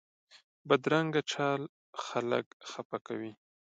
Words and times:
بدرنګه 0.67 1.21
چال 1.31 1.61
خلک 2.05 2.45
خفه 2.69 2.97
کوي 3.07 3.31